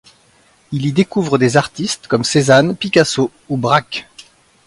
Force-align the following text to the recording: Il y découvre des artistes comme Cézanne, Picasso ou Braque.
Il 0.71 0.87
y 0.87 0.93
découvre 0.93 1.37
des 1.37 1.57
artistes 1.57 2.07
comme 2.07 2.23
Cézanne, 2.23 2.75
Picasso 2.75 3.29
ou 3.49 3.55
Braque. 3.57 4.07